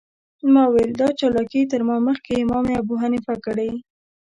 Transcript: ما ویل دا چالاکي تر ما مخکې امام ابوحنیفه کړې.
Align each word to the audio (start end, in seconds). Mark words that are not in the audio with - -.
ما 0.53 0.63
ویل 0.73 0.91
دا 1.01 1.07
چالاکي 1.19 1.61
تر 1.71 1.81
ما 1.87 1.97
مخکې 2.07 2.33
امام 2.43 2.65
ابوحنیفه 2.81 3.35
کړې. 3.45 3.71